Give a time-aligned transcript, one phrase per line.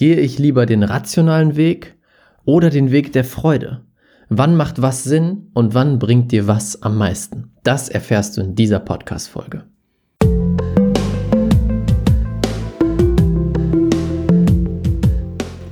[0.00, 1.98] Gehe ich lieber den rationalen Weg
[2.46, 3.84] oder den Weg der Freude?
[4.30, 7.50] Wann macht was Sinn und wann bringt dir was am meisten?
[7.64, 9.64] Das erfährst du in dieser Podcast-Folge.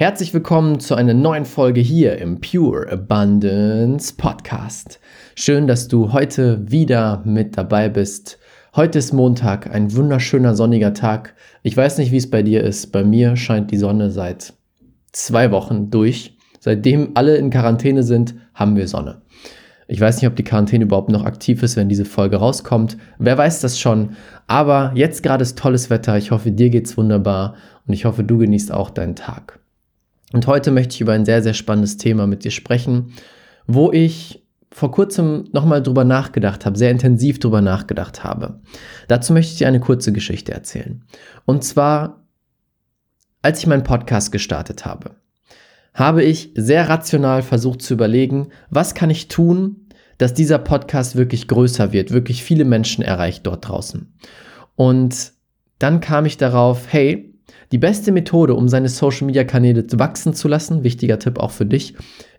[0.00, 5.00] Herzlich willkommen zu einer neuen Folge hier im Pure Abundance Podcast.
[5.34, 8.38] Schön, dass du heute wieder mit dabei bist.
[8.76, 11.34] Heute ist Montag, ein wunderschöner sonniger Tag.
[11.64, 12.92] Ich weiß nicht, wie es bei dir ist.
[12.92, 14.52] Bei mir scheint die Sonne seit
[15.10, 16.38] zwei Wochen durch.
[16.60, 19.22] Seitdem alle in Quarantäne sind, haben wir Sonne.
[19.88, 22.96] Ich weiß nicht, ob die Quarantäne überhaupt noch aktiv ist, wenn diese Folge rauskommt.
[23.18, 24.10] Wer weiß das schon.
[24.46, 26.16] Aber jetzt gerade ist tolles Wetter.
[26.16, 27.56] Ich hoffe, dir geht's wunderbar
[27.88, 29.58] und ich hoffe, du genießt auch deinen Tag.
[30.32, 33.12] Und heute möchte ich über ein sehr, sehr spannendes Thema mit dir sprechen,
[33.66, 38.60] wo ich vor kurzem nochmal drüber nachgedacht habe, sehr intensiv drüber nachgedacht habe.
[39.08, 41.04] Dazu möchte ich dir eine kurze Geschichte erzählen.
[41.46, 42.26] Und zwar,
[43.40, 45.16] als ich meinen Podcast gestartet habe,
[45.94, 51.48] habe ich sehr rational versucht zu überlegen, was kann ich tun, dass dieser Podcast wirklich
[51.48, 54.12] größer wird, wirklich viele Menschen erreicht dort draußen.
[54.76, 55.32] Und
[55.78, 57.27] dann kam ich darauf, hey,
[57.72, 61.66] die beste Methode, um seine Social Media Kanäle wachsen zu lassen, wichtiger Tipp auch für
[61.66, 61.94] dich,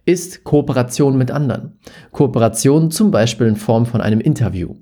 [0.05, 1.79] ist Kooperation mit anderen.
[2.11, 4.75] Kooperation zum Beispiel in Form von einem Interview.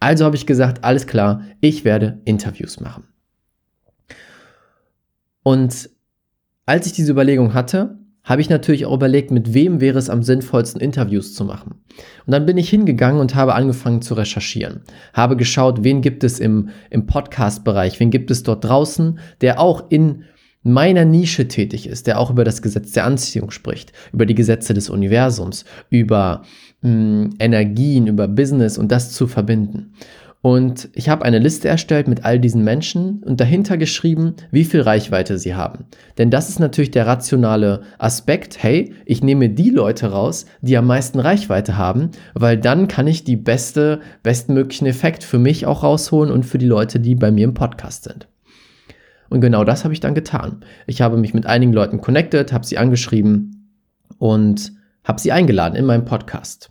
[0.00, 3.04] Also habe ich gesagt, alles klar, ich werde Interviews machen.
[5.42, 5.90] Und
[6.66, 7.98] als ich diese Überlegung hatte,
[8.28, 11.76] habe ich natürlich auch überlegt, mit wem wäre es am sinnvollsten, Interviews zu machen.
[12.26, 14.82] Und dann bin ich hingegangen und habe angefangen zu recherchieren.
[15.14, 19.90] Habe geschaut, wen gibt es im, im Podcast-Bereich, wen gibt es dort draußen, der auch
[19.90, 20.24] in
[20.62, 24.74] meiner Nische tätig ist, der auch über das Gesetz der Anziehung spricht, über die Gesetze
[24.74, 26.42] des Universums, über
[26.82, 29.94] mh, hm, Energien, über Business und das zu verbinden.
[30.40, 34.82] Und ich habe eine Liste erstellt mit all diesen Menschen und dahinter geschrieben, wie viel
[34.82, 35.86] Reichweite sie haben.
[36.16, 38.62] Denn das ist natürlich der rationale Aspekt.
[38.62, 43.24] Hey, ich nehme die Leute raus, die am meisten Reichweite haben, weil dann kann ich
[43.24, 47.44] die beste, bestmöglichen Effekt für mich auch rausholen und für die Leute, die bei mir
[47.44, 48.28] im Podcast sind.
[49.30, 50.64] Und genau das habe ich dann getan.
[50.86, 53.74] Ich habe mich mit einigen Leuten connected, habe sie angeschrieben
[54.18, 54.72] und
[55.02, 56.70] habe sie eingeladen in meinem Podcast.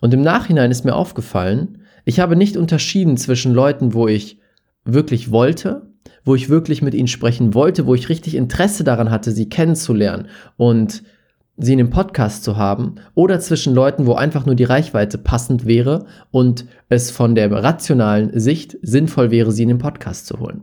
[0.00, 4.38] Und im Nachhinein ist mir aufgefallen, ich habe nicht unterschieden zwischen Leuten, wo ich
[4.86, 5.90] wirklich wollte,
[6.24, 10.28] wo ich wirklich mit ihnen sprechen wollte, wo ich richtig Interesse daran hatte, sie kennenzulernen
[10.56, 11.02] und
[11.58, 15.66] sie in dem Podcast zu haben, oder zwischen Leuten, wo einfach nur die Reichweite passend
[15.66, 20.62] wäre und es von der rationalen Sicht sinnvoll wäre, sie in den Podcast zu holen.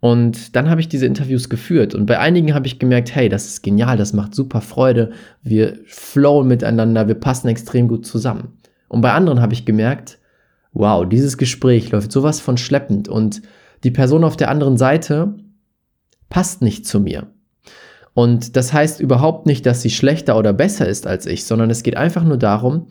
[0.00, 3.44] Und dann habe ich diese Interviews geführt und bei einigen habe ich gemerkt, hey, das
[3.44, 5.10] ist genial, das macht super Freude,
[5.42, 8.56] wir flowen miteinander, wir passen extrem gut zusammen.
[8.88, 10.16] Und bei anderen habe ich gemerkt,
[10.72, 13.42] wow, dieses Gespräch läuft sowas von schleppend und
[13.84, 15.34] die Person auf der anderen Seite
[16.28, 17.28] passt nicht zu mir.
[18.14, 21.82] Und das heißt überhaupt nicht, dass sie schlechter oder besser ist als ich, sondern es
[21.82, 22.86] geht einfach nur darum,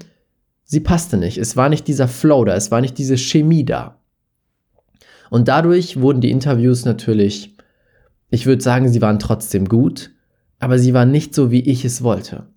[0.64, 1.38] sie passte nicht.
[1.38, 4.00] Es war nicht dieser Flow da, es war nicht diese Chemie da.
[5.30, 7.56] Und dadurch wurden die Interviews natürlich,
[8.30, 10.12] ich würde sagen, sie waren trotzdem gut,
[10.60, 12.48] aber sie waren nicht so, wie ich es wollte.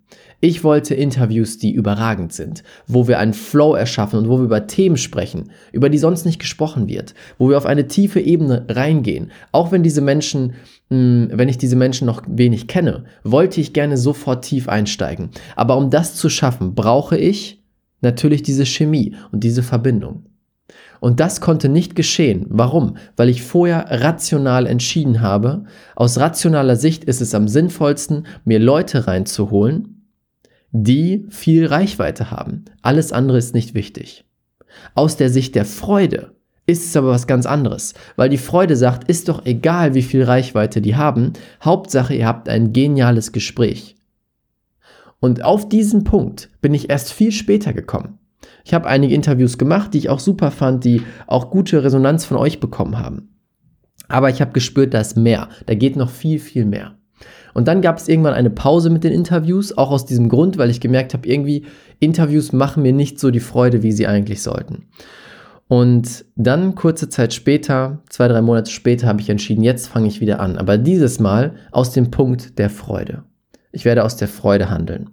[0.45, 4.67] Ich wollte Interviews, die überragend sind, wo wir einen Flow erschaffen und wo wir über
[4.67, 9.31] Themen sprechen, über die sonst nicht gesprochen wird, wo wir auf eine tiefe Ebene reingehen.
[9.53, 10.55] Auch wenn diese Menschen,
[10.89, 15.29] hm, wenn ich diese Menschen noch wenig kenne, wollte ich gerne sofort tief einsteigen.
[15.55, 17.63] Aber um das zu schaffen, brauche ich
[18.01, 20.25] natürlich diese Chemie und diese Verbindung.
[20.99, 22.47] Und das konnte nicht geschehen.
[22.49, 22.97] Warum?
[23.15, 25.63] Weil ich vorher rational entschieden habe.
[25.95, 29.92] Aus rationaler Sicht ist es am sinnvollsten, mir Leute reinzuholen,
[30.73, 32.65] die viel Reichweite haben.
[32.81, 34.25] Alles andere ist nicht wichtig.
[34.95, 36.35] Aus der Sicht der Freude
[36.65, 40.23] ist es aber was ganz anderes, weil die Freude sagt, ist doch egal, wie viel
[40.23, 41.33] Reichweite die haben,
[41.63, 43.95] Hauptsache, ihr habt ein geniales Gespräch.
[45.19, 48.17] Und auf diesen Punkt bin ich erst viel später gekommen.
[48.65, 52.37] Ich habe einige Interviews gemacht, die ich auch super fand, die auch gute Resonanz von
[52.37, 53.29] euch bekommen haben.
[54.07, 55.49] Aber ich habe gespürt, da ist mehr.
[55.67, 56.97] Da geht noch viel, viel mehr.
[57.53, 60.69] Und dann gab es irgendwann eine Pause mit den Interviews, auch aus diesem Grund, weil
[60.69, 61.65] ich gemerkt habe, irgendwie
[61.99, 64.87] Interviews machen mir nicht so die Freude, wie sie eigentlich sollten.
[65.67, 70.21] Und dann kurze Zeit später, zwei, drei Monate später, habe ich entschieden, jetzt fange ich
[70.21, 70.57] wieder an.
[70.57, 73.23] Aber dieses Mal aus dem Punkt der Freude.
[73.71, 75.11] Ich werde aus der Freude handeln.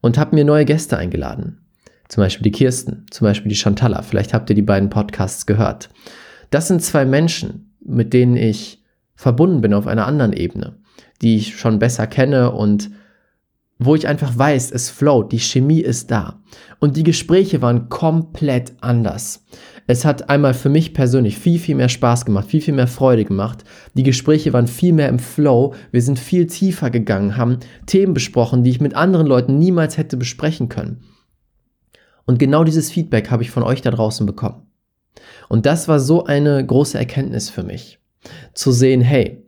[0.00, 1.60] Und habe mir neue Gäste eingeladen.
[2.08, 4.02] Zum Beispiel die Kirsten, zum Beispiel die Chantalla.
[4.02, 5.88] Vielleicht habt ihr die beiden Podcasts gehört.
[6.50, 8.82] Das sind zwei Menschen, mit denen ich
[9.16, 10.76] verbunden bin auf einer anderen Ebene,
[11.22, 12.90] die ich schon besser kenne und
[13.78, 16.40] wo ich einfach weiß, es float, die Chemie ist da.
[16.78, 19.44] Und die Gespräche waren komplett anders.
[19.86, 23.24] Es hat einmal für mich persönlich viel, viel mehr Spaß gemacht, viel, viel mehr Freude
[23.24, 23.64] gemacht.
[23.94, 25.74] Die Gespräche waren viel mehr im Flow.
[25.90, 30.16] Wir sind viel tiefer gegangen, haben Themen besprochen, die ich mit anderen Leuten niemals hätte
[30.16, 31.02] besprechen können.
[32.26, 34.62] Und genau dieses Feedback habe ich von euch da draußen bekommen.
[35.48, 37.98] Und das war so eine große Erkenntnis für mich.
[38.54, 39.43] Zu sehen, hey,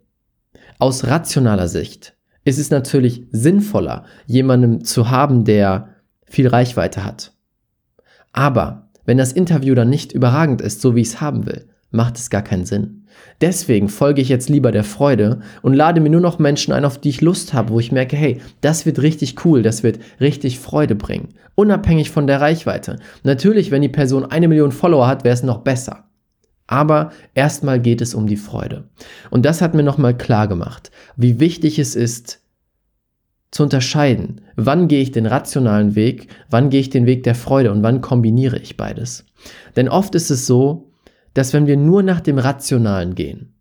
[0.78, 5.88] aus rationaler Sicht ist es natürlich sinnvoller, jemanden zu haben, der
[6.24, 7.32] viel Reichweite hat.
[8.32, 12.18] Aber wenn das Interview dann nicht überragend ist, so wie ich es haben will, macht
[12.18, 13.06] es gar keinen Sinn.
[13.40, 16.98] Deswegen folge ich jetzt lieber der Freude und lade mir nur noch Menschen ein, auf
[16.98, 20.58] die ich Lust habe, wo ich merke, hey, das wird richtig cool, das wird richtig
[20.58, 21.30] Freude bringen.
[21.54, 22.98] Unabhängig von der Reichweite.
[23.22, 26.05] Natürlich, wenn die Person eine Million Follower hat, wäre es noch besser.
[26.66, 28.88] Aber erstmal geht es um die Freude.
[29.30, 32.40] Und das hat mir nochmal klar gemacht, wie wichtig es ist,
[33.52, 37.70] zu unterscheiden, wann gehe ich den rationalen Weg, wann gehe ich den Weg der Freude
[37.72, 39.24] und wann kombiniere ich beides.
[39.76, 40.90] Denn oft ist es so,
[41.32, 43.54] dass wenn wir nur nach dem Rationalen gehen,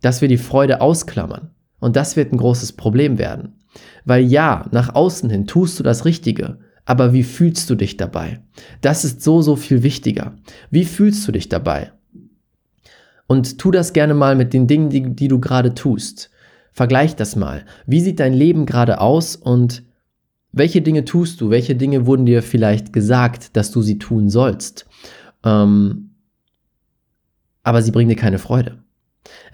[0.00, 1.50] dass wir die Freude ausklammern.
[1.78, 3.54] Und das wird ein großes Problem werden.
[4.04, 8.40] Weil ja, nach außen hin tust du das Richtige, aber wie fühlst du dich dabei?
[8.80, 10.36] Das ist so, so viel wichtiger.
[10.70, 11.92] Wie fühlst du dich dabei?
[13.32, 16.28] Und tu das gerne mal mit den Dingen, die, die du gerade tust.
[16.70, 17.64] Vergleich das mal.
[17.86, 19.84] Wie sieht dein Leben gerade aus und
[20.52, 21.48] welche Dinge tust du?
[21.48, 24.84] Welche Dinge wurden dir vielleicht gesagt, dass du sie tun sollst?
[25.46, 26.10] Ähm,
[27.62, 28.84] aber sie bringen dir keine Freude.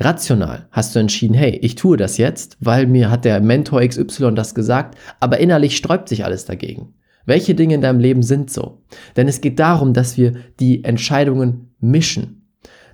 [0.00, 4.34] Rational hast du entschieden, hey, ich tue das jetzt, weil mir hat der Mentor XY
[4.34, 6.94] das gesagt, aber innerlich sträubt sich alles dagegen.
[7.26, 8.82] Welche Dinge in deinem Leben sind so?
[9.16, 12.37] Denn es geht darum, dass wir die Entscheidungen mischen.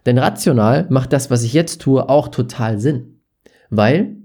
[0.07, 3.21] Denn rational macht das, was ich jetzt tue, auch total Sinn.
[3.71, 4.17] Weil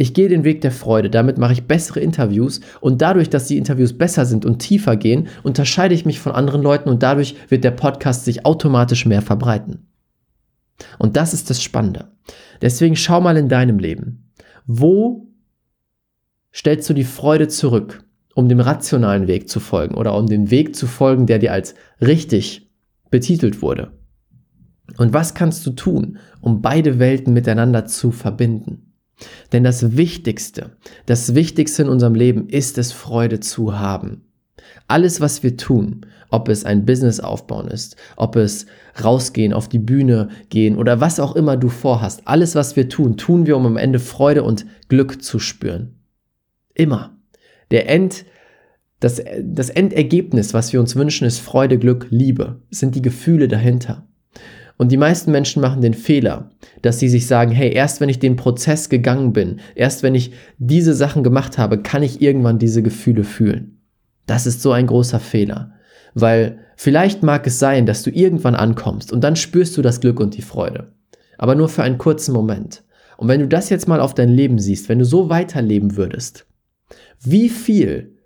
[0.00, 3.58] ich gehe den Weg der Freude, damit mache ich bessere Interviews und dadurch, dass die
[3.58, 7.64] Interviews besser sind und tiefer gehen, unterscheide ich mich von anderen Leuten und dadurch wird
[7.64, 9.88] der Podcast sich automatisch mehr verbreiten.
[10.98, 12.12] Und das ist das Spannende.
[12.62, 14.30] Deswegen schau mal in deinem Leben.
[14.66, 15.26] Wo
[16.54, 18.04] stellst du die Freude zurück,
[18.36, 21.74] um dem rationalen Weg zu folgen oder um dem Weg zu folgen, der dir als
[22.00, 22.70] richtig
[23.10, 23.97] betitelt wurde?
[24.98, 28.92] Und was kannst du tun, um beide Welten miteinander zu verbinden?
[29.52, 34.24] Denn das Wichtigste, das Wichtigste in unserem Leben ist es, Freude zu haben.
[34.86, 38.66] Alles, was wir tun, ob es ein Business aufbauen ist, ob es
[39.02, 43.16] rausgehen, auf die Bühne gehen oder was auch immer du vorhast, alles, was wir tun,
[43.16, 45.94] tun wir, um am Ende Freude und Glück zu spüren.
[46.74, 47.16] Immer.
[47.70, 48.24] Der End,
[49.00, 54.07] das, das Endergebnis, was wir uns wünschen, ist Freude, Glück, Liebe, sind die Gefühle dahinter.
[54.78, 56.50] Und die meisten Menschen machen den Fehler,
[56.82, 60.32] dass sie sich sagen, hey, erst wenn ich den Prozess gegangen bin, erst wenn ich
[60.58, 63.80] diese Sachen gemacht habe, kann ich irgendwann diese Gefühle fühlen.
[64.26, 65.72] Das ist so ein großer Fehler.
[66.14, 70.20] Weil vielleicht mag es sein, dass du irgendwann ankommst und dann spürst du das Glück
[70.20, 70.92] und die Freude.
[71.38, 72.84] Aber nur für einen kurzen Moment.
[73.16, 76.46] Und wenn du das jetzt mal auf dein Leben siehst, wenn du so weiterleben würdest,
[77.20, 78.16] wie viel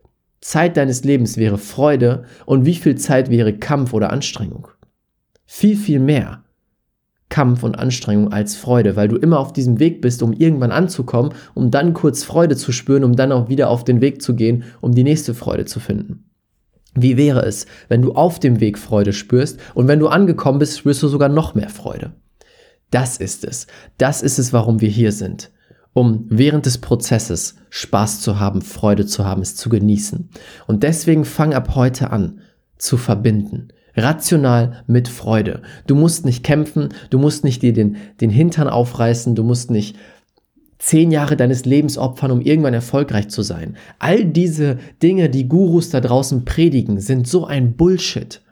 [0.43, 4.69] Zeit deines Lebens wäre Freude und wie viel Zeit wäre Kampf oder Anstrengung?
[5.45, 6.45] Viel, viel mehr
[7.33, 11.33] Kampf und Anstrengung als Freude, weil du immer auf diesem Weg bist, um irgendwann anzukommen,
[11.55, 14.65] um dann kurz Freude zu spüren, um dann auch wieder auf den Weg zu gehen,
[14.83, 16.27] um die nächste Freude zu finden.
[16.95, 20.79] Wie wäre es, wenn du auf dem Weg Freude spürst und wenn du angekommen bist,
[20.79, 22.13] spürst du sogar noch mehr Freude?
[22.91, 23.67] Das ist es.
[23.97, 25.51] Das ist es, warum wir hier sind.
[25.95, 30.29] Um während des Prozesses Spaß zu haben, Freude zu haben, es zu genießen.
[30.67, 32.41] Und deswegen fang ab heute an
[32.77, 33.69] zu verbinden.
[33.97, 35.63] Rational mit Freude.
[35.87, 39.97] Du musst nicht kämpfen, du musst nicht dir den, den Hintern aufreißen, du musst nicht
[40.79, 43.77] zehn Jahre deines Lebens opfern, um irgendwann erfolgreich zu sein.
[43.99, 48.43] All diese Dinge, die Gurus da draußen predigen, sind so ein Bullshit.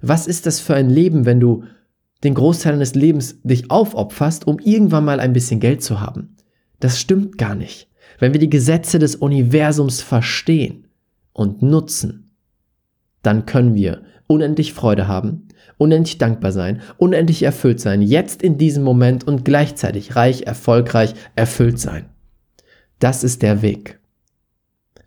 [0.00, 1.64] Was ist das für ein Leben, wenn du
[2.22, 6.36] den Großteil deines Lebens dich aufopferst, um irgendwann mal ein bisschen Geld zu haben?
[6.78, 7.88] Das stimmt gar nicht.
[8.20, 10.86] Wenn wir die Gesetze des Universums verstehen
[11.32, 12.27] und nutzen,
[13.22, 15.48] dann können wir unendlich Freude haben,
[15.78, 21.78] unendlich dankbar sein, unendlich erfüllt sein, jetzt in diesem Moment und gleichzeitig reich, erfolgreich, erfüllt
[21.78, 22.06] sein.
[22.98, 23.98] Das ist der Weg.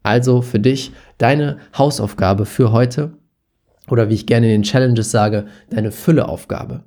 [0.04, 3.14] Also für dich deine Hausaufgabe für heute.
[3.90, 6.84] oder wie ich gerne in den Challenges sage, deine Fülleaufgabe.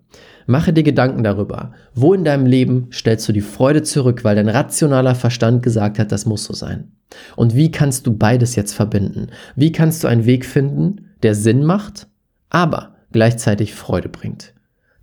[0.46, 4.48] Mache dir Gedanken darüber, wo in deinem Leben stellst du die Freude zurück, weil dein
[4.48, 6.92] rationaler Verstand gesagt hat, das muss so sein.
[7.36, 9.28] Und wie kannst du beides jetzt verbinden?
[9.54, 12.06] Wie kannst du einen Weg finden, der Sinn macht,
[12.50, 14.54] aber gleichzeitig Freude bringt?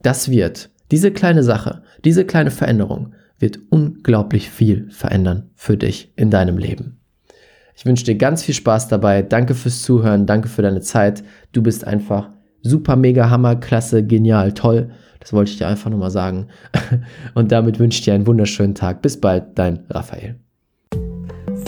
[0.02, 6.30] Das wird, diese kleine Sache, diese kleine Veränderung wird unglaublich viel verändern für dich in
[6.30, 7.00] deinem Leben.
[7.76, 9.24] Ich wünsche dir ganz viel Spaß dabei.
[9.24, 10.28] Danke fürs Zuhören.
[10.28, 11.24] Danke für deine Zeit.
[11.52, 12.30] Du bist einfach
[12.62, 14.92] super, mega, hammer, klasse, genial, toll.
[15.20, 16.48] Das wollte ich dir einfach nur mal sagen.
[17.34, 19.02] Und damit wünsche ich dir einen wunderschönen Tag.
[19.02, 20.36] Bis bald, dein Raphael.